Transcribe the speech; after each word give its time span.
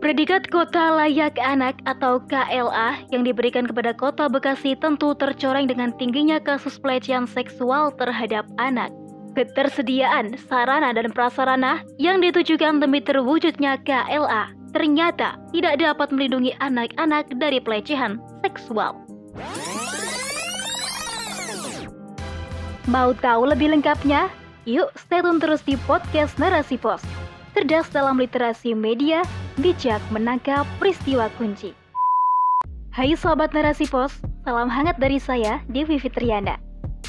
Predikat 0.00 0.48
Kota 0.48 0.94
Layak 0.94 1.36
Anak 1.42 1.82
atau 1.84 2.22
KLA 2.30 3.02
yang 3.10 3.26
diberikan 3.26 3.68
kepada 3.68 3.92
Kota 3.92 4.30
Bekasi 4.30 4.78
tentu 4.78 5.12
tercoreng 5.12 5.68
dengan 5.68 5.92
tingginya 5.98 6.40
kasus 6.40 6.78
pelecehan 6.78 7.28
seksual 7.28 7.92
terhadap 8.00 8.46
anak. 8.56 8.88
Ketersediaan 9.36 10.38
sarana 10.48 10.94
dan 10.94 11.12
prasarana 11.12 11.84
yang 12.00 12.22
ditujukan 12.22 12.80
demi 12.80 13.02
terwujudnya 13.02 13.82
KLA 13.84 14.54
ternyata 14.72 15.36
tidak 15.52 15.76
dapat 15.82 16.08
melindungi 16.14 16.56
anak-anak 16.64 17.28
dari 17.36 17.60
pelecehan 17.60 18.16
seksual. 18.40 18.96
Mau 22.90 23.14
tahu 23.14 23.46
lebih 23.46 23.70
lengkapnya? 23.70 24.26
Yuk 24.66 24.90
stay 24.94 25.22
tune 25.22 25.38
terus 25.38 25.62
di 25.62 25.78
podcast 25.86 26.38
Narasi 26.38 26.78
Pos. 26.78 27.02
Cerdas 27.52 27.90
dalam 27.92 28.16
literasi 28.16 28.72
media, 28.72 29.22
bijak 29.60 30.00
menangkap 30.08 30.64
peristiwa 30.80 31.28
kunci. 31.36 31.76
Hai 32.92 33.16
Sobat 33.16 33.56
Narasi 33.56 33.88
Pos, 33.88 34.20
salam 34.44 34.68
hangat 34.68 35.00
dari 35.00 35.16
saya, 35.16 35.60
Devi 35.72 35.96
Fitriana. 35.96 36.60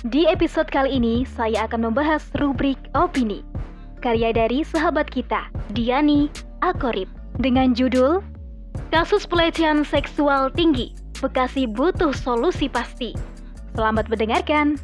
Di 0.08 0.28
episode 0.28 0.68
kali 0.68 1.00
ini, 1.00 1.24
saya 1.24 1.68
akan 1.68 1.92
membahas 1.92 2.24
rubrik 2.40 2.80
opini. 2.96 3.44
Karya 4.04 4.36
dari 4.36 4.68
sahabat 4.68 5.08
kita, 5.08 5.48
Diani 5.72 6.28
Akorib. 6.60 7.08
Dengan 7.40 7.72
judul, 7.72 8.20
Kasus 8.92 9.23
Pelecehan 9.26 9.88
Seksual 9.88 10.52
Tinggi, 10.52 10.92
Bekasi 11.23 11.68
Butuh 11.68 12.12
Solusi 12.12 12.68
Pasti. 12.68 13.16
Selamat 13.73 14.12
mendengarkan. 14.12 14.78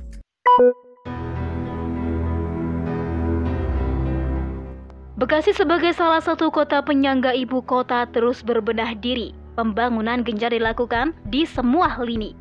Bekasi 5.20 5.52
sebagai 5.52 5.92
salah 5.92 6.24
satu 6.24 6.48
kota 6.48 6.80
penyangga 6.80 7.36
ibu 7.36 7.60
kota 7.60 8.08
terus 8.08 8.40
berbenah 8.40 8.96
diri. 9.04 9.36
Pembangunan 9.60 10.24
gencar 10.24 10.56
dilakukan 10.56 11.12
di 11.28 11.44
semua 11.44 11.92
lini. 12.00 12.32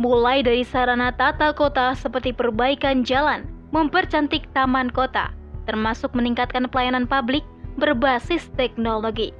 Mulai 0.00 0.40
dari 0.40 0.64
sarana 0.64 1.12
tata 1.12 1.52
kota 1.52 1.92
seperti 1.92 2.32
perbaikan 2.32 3.04
jalan, 3.04 3.44
mempercantik 3.76 4.48
taman 4.56 4.88
kota, 4.88 5.28
termasuk 5.68 6.08
meningkatkan 6.16 6.72
pelayanan 6.72 7.04
publik 7.04 7.44
berbasis 7.76 8.48
teknologi. 8.56 9.36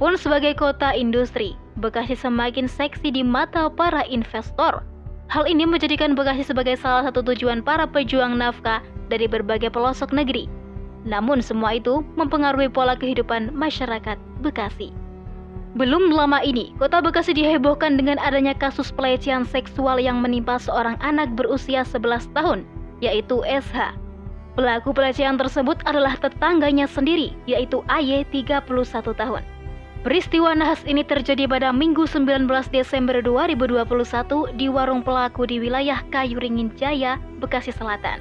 Pun 0.00 0.16
sebagai 0.16 0.56
kota 0.56 0.96
industri, 0.96 1.60
Bekasi 1.76 2.16
semakin 2.16 2.72
seksi 2.72 3.12
di 3.12 3.20
mata 3.20 3.68
para 3.68 4.08
investor. 4.08 4.80
Hal 5.28 5.44
ini 5.44 5.68
menjadikan 5.68 6.16
Bekasi 6.16 6.40
sebagai 6.40 6.80
salah 6.80 7.04
satu 7.04 7.20
tujuan 7.20 7.60
para 7.60 7.84
pejuang 7.84 8.40
nafkah 8.40 8.80
dari 9.12 9.28
berbagai 9.28 9.68
pelosok 9.68 10.16
negeri 10.16 10.48
namun 11.04 11.40
semua 11.40 11.76
itu 11.76 12.04
mempengaruhi 12.16 12.68
pola 12.68 12.96
kehidupan 12.96 13.52
masyarakat 13.56 14.16
Bekasi. 14.40 14.92
Belum 15.78 16.10
lama 16.10 16.42
ini, 16.42 16.74
kota 16.82 16.98
Bekasi 16.98 17.30
dihebohkan 17.30 17.94
dengan 17.94 18.18
adanya 18.18 18.56
kasus 18.56 18.90
pelecehan 18.90 19.46
seksual 19.46 20.02
yang 20.02 20.18
menimpa 20.18 20.58
seorang 20.58 20.98
anak 20.98 21.30
berusia 21.38 21.86
11 21.86 22.26
tahun, 22.34 22.66
yaitu 22.98 23.38
SH. 23.46 23.94
Pelaku 24.58 24.90
pelecehan 24.90 25.38
tersebut 25.38 25.78
adalah 25.86 26.18
tetangganya 26.18 26.90
sendiri, 26.90 27.38
yaitu 27.46 27.86
AY 27.86 28.26
31 28.34 28.66
tahun. 29.14 29.46
Peristiwa 30.00 30.56
nahas 30.56 30.80
ini 30.88 31.04
terjadi 31.04 31.44
pada 31.44 31.76
Minggu 31.76 32.08
19 32.08 32.48
Desember 32.72 33.20
2021 33.20 34.56
di 34.56 34.66
warung 34.66 35.04
pelaku 35.04 35.44
di 35.44 35.60
wilayah 35.60 36.00
Kayu 36.08 36.40
Ringin 36.40 36.72
Jaya, 36.74 37.20
Bekasi 37.36 37.68
Selatan. 37.70 38.18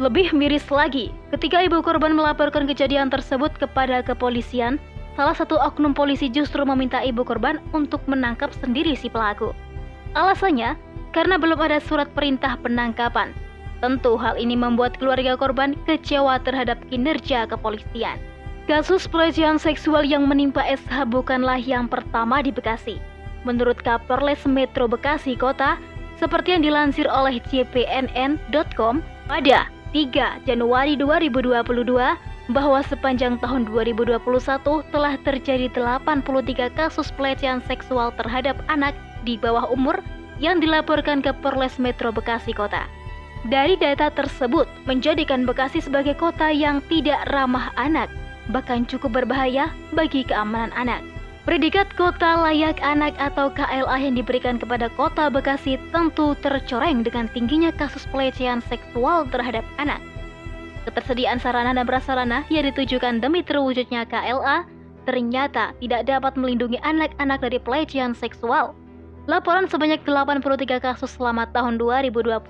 Lebih 0.00 0.32
miris 0.32 0.64
lagi, 0.72 1.12
ketika 1.28 1.60
ibu 1.60 1.84
korban 1.84 2.16
melaporkan 2.16 2.64
kejadian 2.64 3.12
tersebut 3.12 3.52
kepada 3.60 4.00
kepolisian, 4.00 4.80
salah 5.12 5.36
satu 5.36 5.60
oknum 5.60 5.92
polisi 5.92 6.32
justru 6.32 6.64
meminta 6.64 7.04
ibu 7.04 7.20
korban 7.20 7.60
untuk 7.76 8.00
menangkap 8.08 8.48
sendiri 8.64 8.96
si 8.96 9.12
pelaku. 9.12 9.52
Alasannya, 10.16 10.72
karena 11.12 11.36
belum 11.36 11.60
ada 11.60 11.84
surat 11.84 12.08
perintah 12.16 12.56
penangkapan. 12.64 13.36
Tentu 13.84 14.16
hal 14.16 14.40
ini 14.40 14.56
membuat 14.56 14.96
keluarga 14.96 15.36
korban 15.36 15.76
kecewa 15.84 16.40
terhadap 16.48 16.80
kinerja 16.88 17.44
kepolisian. 17.44 18.16
Kasus 18.72 19.04
pelecehan 19.04 19.60
seksual 19.60 20.08
yang 20.08 20.24
menimpa 20.24 20.64
SH 20.64 21.12
bukanlah 21.12 21.60
yang 21.60 21.92
pertama 21.92 22.40
di 22.40 22.48
Bekasi. 22.48 22.96
Menurut 23.44 23.76
Kapolres 23.84 24.48
Metro 24.48 24.88
Bekasi 24.88 25.36
Kota, 25.36 25.76
seperti 26.16 26.56
yang 26.56 26.64
dilansir 26.64 27.04
oleh 27.04 27.36
cpnn.com, 27.52 29.04
pada 29.28 29.68
3 29.90 30.46
Januari 30.46 30.94
2022 30.94 31.50
bahwa 32.50 32.80
sepanjang 32.86 33.38
tahun 33.42 33.66
2021 33.66 34.18
telah 34.90 35.14
terjadi 35.22 35.66
83 35.70 36.70
kasus 36.78 37.10
pelecehan 37.14 37.62
seksual 37.66 38.14
terhadap 38.14 38.58
anak 38.70 38.94
di 39.26 39.38
bawah 39.38 39.66
umur 39.70 39.98
yang 40.42 40.58
dilaporkan 40.58 41.20
ke 41.20 41.30
Polres 41.42 41.76
Metro 41.78 42.10
Bekasi 42.10 42.54
Kota. 42.54 42.86
Dari 43.48 43.74
data 43.78 44.12
tersebut 44.12 44.68
menjadikan 44.84 45.48
Bekasi 45.48 45.80
sebagai 45.80 46.12
kota 46.18 46.52
yang 46.52 46.84
tidak 46.92 47.24
ramah 47.32 47.72
anak, 47.80 48.12
bahkan 48.52 48.84
cukup 48.84 49.22
berbahaya 49.22 49.72
bagi 49.96 50.22
keamanan 50.22 50.72
anak. 50.76 51.00
Predikat 51.50 51.90
Kota 51.98 52.46
Layak 52.46 52.78
Anak 52.78 53.18
atau 53.18 53.50
KLA 53.50 53.98
yang 53.98 54.14
diberikan 54.14 54.54
kepada 54.54 54.86
Kota 54.94 55.26
Bekasi 55.26 55.82
tentu 55.90 56.38
tercoreng 56.38 57.02
dengan 57.02 57.26
tingginya 57.26 57.74
kasus 57.74 58.06
pelecehan 58.14 58.62
seksual 58.70 59.26
terhadap 59.34 59.66
anak. 59.82 59.98
Ketersediaan 60.86 61.42
sarana 61.42 61.74
dan 61.74 61.90
prasarana 61.90 62.46
yang 62.54 62.70
ditujukan 62.70 63.18
demi 63.18 63.42
terwujudnya 63.42 64.06
KLA 64.06 64.62
ternyata 65.10 65.74
tidak 65.82 66.06
dapat 66.06 66.38
melindungi 66.38 66.78
anak-anak 66.86 67.42
dari 67.42 67.58
pelecehan 67.58 68.14
seksual. 68.14 68.70
Laporan 69.26 69.66
sebanyak 69.66 70.06
83 70.06 70.78
kasus 70.78 71.18
selama 71.18 71.50
tahun 71.50 71.82
2021 71.82 72.46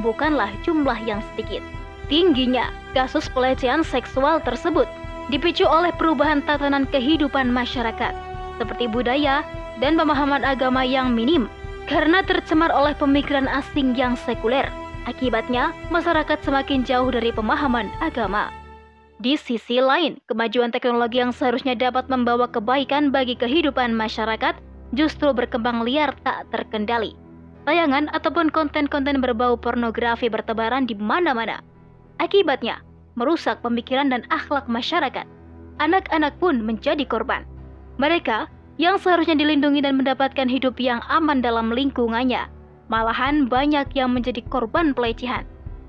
bukanlah 0.00 0.48
jumlah 0.64 0.96
yang 1.04 1.20
sedikit. 1.36 1.60
Tingginya 2.08 2.72
kasus 2.96 3.28
pelecehan 3.28 3.84
seksual 3.84 4.40
tersebut 4.40 4.88
dipicu 5.28 5.64
oleh 5.68 5.92
perubahan 5.96 6.40
tatanan 6.44 6.88
kehidupan 6.88 7.52
masyarakat, 7.52 8.12
seperti 8.56 8.88
budaya 8.88 9.44
dan 9.78 9.94
pemahaman 9.94 10.42
agama 10.42 10.82
yang 10.82 11.12
minim, 11.12 11.46
karena 11.88 12.20
tercemar 12.24 12.72
oleh 12.72 12.92
pemikiran 12.96 13.48
asing 13.48 13.96
yang 13.96 14.16
sekuler. 14.16 14.68
Akibatnya, 15.08 15.72
masyarakat 15.88 16.44
semakin 16.44 16.84
jauh 16.84 17.08
dari 17.08 17.32
pemahaman 17.32 17.88
agama. 18.04 18.52
Di 19.18 19.34
sisi 19.34 19.80
lain, 19.82 20.20
kemajuan 20.30 20.70
teknologi 20.70 21.18
yang 21.18 21.32
seharusnya 21.32 21.74
dapat 21.74 22.06
membawa 22.06 22.46
kebaikan 22.46 23.10
bagi 23.10 23.34
kehidupan 23.34 23.90
masyarakat 23.96 24.54
justru 24.94 25.32
berkembang 25.34 25.82
liar 25.82 26.14
tak 26.22 26.46
terkendali. 26.54 27.16
Tayangan 27.66 28.08
ataupun 28.14 28.48
konten-konten 28.48 29.20
berbau 29.20 29.58
pornografi 29.58 30.30
bertebaran 30.30 30.86
di 30.88 30.94
mana-mana. 30.96 31.60
Akibatnya, 32.22 32.80
merusak 33.18 33.58
pemikiran 33.66 34.14
dan 34.14 34.22
akhlak 34.30 34.70
masyarakat. 34.70 35.26
Anak-anak 35.82 36.38
pun 36.38 36.62
menjadi 36.62 37.02
korban. 37.02 37.42
Mereka 37.98 38.46
yang 38.78 38.94
seharusnya 39.02 39.34
dilindungi 39.34 39.82
dan 39.82 39.98
mendapatkan 39.98 40.46
hidup 40.46 40.78
yang 40.78 41.02
aman 41.10 41.42
dalam 41.42 41.74
lingkungannya, 41.74 42.46
malahan 42.86 43.50
banyak 43.50 43.90
yang 43.98 44.14
menjadi 44.14 44.38
korban 44.46 44.94
pelecehan, 44.94 45.42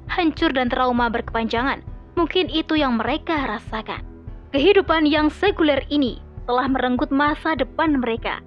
hancur 0.09 0.49
dan 0.49 0.73
trauma 0.73 1.07
berkepanjangan. 1.07 1.85
Mungkin 2.17 2.49
itu 2.49 2.75
yang 2.75 2.97
mereka 2.97 3.45
rasakan. 3.45 4.01
Kehidupan 4.49 5.05
yang 5.05 5.29
sekuler 5.29 5.85
ini 5.93 6.17
telah 6.49 6.65
merenggut 6.65 7.13
masa 7.13 7.53
depan 7.53 8.01
mereka. 8.01 8.41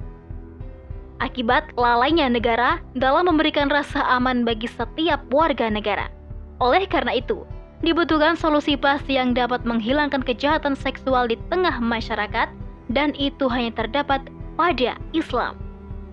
Akibat 1.23 1.71
lalainya 1.79 2.27
negara 2.27 2.83
dalam 2.99 3.31
memberikan 3.31 3.71
rasa 3.71 4.03
aman 4.19 4.43
bagi 4.43 4.67
setiap 4.67 5.23
warga 5.31 5.71
negara. 5.71 6.11
Oleh 6.59 6.83
karena 6.91 7.15
itu, 7.15 7.47
dibutuhkan 7.83 8.39
solusi 8.39 8.79
pasti 8.79 9.19
yang 9.19 9.35
dapat 9.35 9.67
menghilangkan 9.67 10.23
kejahatan 10.23 10.79
seksual 10.79 11.27
di 11.27 11.37
tengah 11.51 11.79
masyarakat 11.83 12.49
dan 12.91 13.11
itu 13.19 13.51
hanya 13.51 13.75
terdapat 13.75 14.23
pada 14.55 14.99
Islam. 15.11 15.59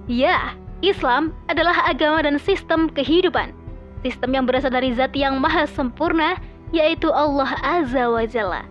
Ya, 0.09 0.57
Islam 0.81 1.31
adalah 1.47 1.85
agama 1.85 2.25
dan 2.25 2.41
sistem 2.41 2.89
kehidupan. 2.89 3.53
Sistem 4.01 4.33
yang 4.33 4.45
berasal 4.49 4.73
dari 4.73 4.95
zat 4.95 5.13
yang 5.13 5.37
maha 5.37 5.69
sempurna 5.69 6.39
yaitu 6.73 7.13
Allah 7.13 7.53
Azza 7.61 8.09
wa 8.09 8.25
Jalla. 8.25 8.63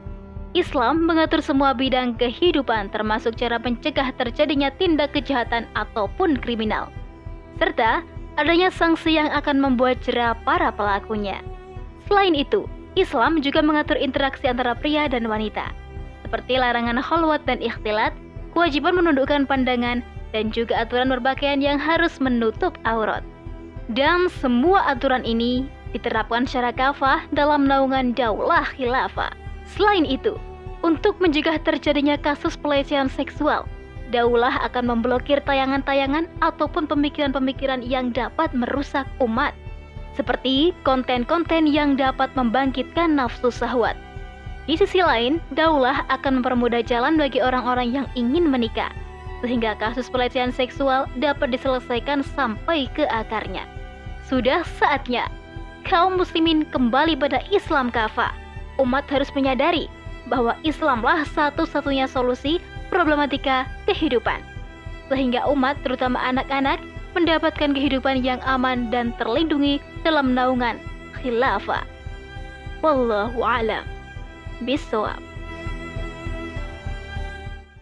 Islam 0.56 1.04
mengatur 1.04 1.44
semua 1.44 1.76
bidang 1.76 2.16
kehidupan 2.16 2.88
termasuk 2.88 3.36
cara 3.36 3.60
mencegah 3.60 4.08
terjadinya 4.16 4.72
tindak 4.74 5.12
kejahatan 5.12 5.68
ataupun 5.76 6.40
kriminal. 6.40 6.88
Serta 7.60 8.00
adanya 8.40 8.72
sanksi 8.72 9.20
yang 9.20 9.28
akan 9.28 9.60
membuat 9.60 10.00
jerah 10.00 10.32
para 10.48 10.72
pelakunya. 10.72 11.44
Selain 12.08 12.32
itu, 12.32 12.64
Islam 12.98 13.38
juga 13.38 13.62
mengatur 13.62 13.94
interaksi 13.94 14.50
antara 14.50 14.74
pria 14.74 15.06
dan 15.06 15.30
wanita, 15.30 15.70
seperti 16.26 16.58
larangan 16.58 16.98
khalwat 16.98 17.46
dan 17.46 17.62
ikhtilat, 17.62 18.10
kewajiban 18.52 18.98
menundukkan 18.98 19.46
pandangan, 19.46 20.02
dan 20.34 20.50
juga 20.50 20.82
aturan 20.82 21.08
berpakaian 21.14 21.62
yang 21.62 21.78
harus 21.78 22.18
menutup 22.18 22.74
aurat. 22.84 23.22
Dan 23.94 24.28
semua 24.28 24.84
aturan 24.84 25.24
ini 25.24 25.64
diterapkan 25.96 26.44
secara 26.44 26.74
kafah 26.74 27.24
dalam 27.32 27.64
naungan 27.64 28.12
daulah 28.12 28.66
khilafah. 28.76 29.32
Selain 29.64 30.04
itu, 30.04 30.36
Untuk 30.78 31.18
mencegah 31.18 31.58
terjadinya 31.58 32.14
kasus 32.14 32.54
pelecehan 32.54 33.10
seksual, 33.10 33.66
Daulah 34.08 34.64
akan 34.64 34.88
memblokir 34.88 35.44
tayangan-tayangan 35.44 36.32
ataupun 36.40 36.88
pemikiran-pemikiran 36.88 37.84
yang 37.84 38.08
dapat 38.08 38.48
merusak 38.56 39.04
umat, 39.20 39.52
seperti 40.14 40.72
konten-konten 40.86 41.66
yang 41.68 41.98
dapat 41.98 42.32
membangkitkan 42.38 43.16
nafsu 43.16 43.52
syahwat. 43.52 43.96
Di 44.68 44.76
sisi 44.76 45.00
lain, 45.00 45.40
Daulah 45.56 46.04
akan 46.12 46.40
mempermudah 46.40 46.84
jalan 46.84 47.16
bagi 47.16 47.40
orang-orang 47.40 47.88
yang 47.88 48.06
ingin 48.12 48.52
menikah, 48.52 48.92
sehingga 49.40 49.72
kasus 49.80 50.12
pelecehan 50.12 50.52
seksual 50.52 51.08
dapat 51.16 51.56
diselesaikan 51.56 52.20
sampai 52.20 52.84
ke 52.92 53.08
akarnya. 53.08 53.64
Sudah 54.28 54.60
saatnya 54.76 55.32
kaum 55.88 56.20
muslimin 56.20 56.68
kembali 56.68 57.16
pada 57.16 57.40
Islam 57.48 57.88
kafah. 57.88 58.36
Umat 58.76 59.08
harus 59.08 59.32
menyadari 59.32 59.88
bahwa 60.28 60.52
Islamlah 60.62 61.24
satu-satunya 61.32 62.04
solusi 62.04 62.60
problematika 62.92 63.64
kehidupan. 63.88 64.44
Sehingga 65.08 65.48
umat, 65.48 65.80
terutama 65.80 66.20
anak-anak, 66.20 66.76
mendapatkan 67.12 67.76
kehidupan 67.76 68.24
yang 68.24 68.40
aman 68.44 68.88
dan 68.88 69.12
terlindungi 69.20 69.78
dalam 70.02 70.32
naungan 70.32 70.80
khilafah. 71.20 71.84
Wallahu 72.80 73.42
a'lam. 73.42 73.84
Bisawab. 74.64 75.27